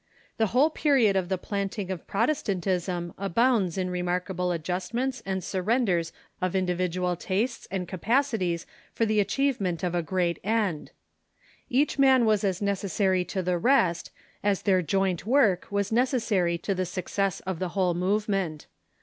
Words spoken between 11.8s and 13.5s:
man was as necessary to